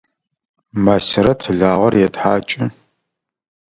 Масирэт 0.83 1.41
лагъэр 1.59 1.93
етхьакӏы. 2.05 2.65